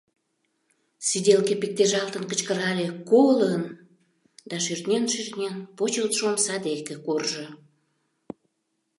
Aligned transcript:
Сиделке 1.07 1.53
пиктежалтын 1.61 2.23
кычкырале: 2.29 2.87
«Колын!»— 3.09 3.63
да, 4.49 4.55
шӱртнен-шӱртнен, 4.65 5.55
почылтшо 5.77 6.23
омса 6.31 6.55
деке 6.65 6.95
куржо. 7.05 7.47